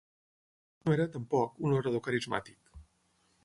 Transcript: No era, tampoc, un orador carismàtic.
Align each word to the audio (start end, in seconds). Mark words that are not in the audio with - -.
No 0.87 0.95
era, 0.95 1.05
tampoc, 1.17 1.61
un 1.67 1.77
orador 1.83 2.05
carismàtic. 2.09 2.77